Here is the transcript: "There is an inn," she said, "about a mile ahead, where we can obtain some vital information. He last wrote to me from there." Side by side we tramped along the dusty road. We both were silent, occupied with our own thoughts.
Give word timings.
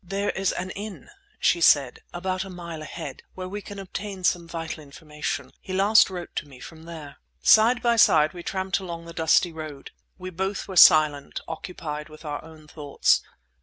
"There 0.03 0.31
is 0.31 0.51
an 0.53 0.71
inn," 0.71 1.11
she 1.39 1.61
said, 1.61 1.99
"about 2.11 2.43
a 2.43 2.49
mile 2.49 2.81
ahead, 2.81 3.21
where 3.35 3.47
we 3.47 3.61
can 3.61 3.77
obtain 3.77 4.23
some 4.23 4.47
vital 4.47 4.81
information. 4.81 5.51
He 5.61 5.73
last 5.73 6.09
wrote 6.09 6.35
to 6.37 6.47
me 6.47 6.59
from 6.59 6.85
there." 6.85 7.17
Side 7.43 7.83
by 7.83 7.97
side 7.97 8.33
we 8.33 8.41
tramped 8.41 8.79
along 8.79 9.05
the 9.05 9.13
dusty 9.13 9.53
road. 9.53 9.91
We 10.17 10.31
both 10.31 10.67
were 10.67 10.75
silent, 10.75 11.41
occupied 11.47 12.09
with 12.09 12.25
our 12.25 12.43
own 12.43 12.67
thoughts. 12.67 13.21